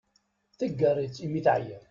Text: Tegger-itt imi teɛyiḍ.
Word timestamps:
Tegger-itt 0.59 1.17
imi 1.25 1.41
teɛyiḍ. 1.45 1.79